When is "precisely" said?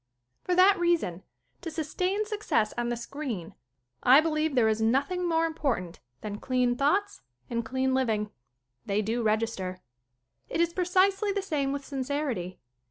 10.73-11.31